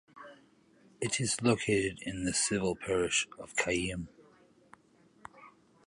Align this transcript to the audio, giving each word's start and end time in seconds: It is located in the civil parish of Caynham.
It 0.99 1.19
is 1.21 1.43
located 1.43 1.99
in 2.01 2.25
the 2.25 2.33
civil 2.33 2.75
parish 2.75 3.27
of 3.37 3.55
Caynham. 3.55 4.07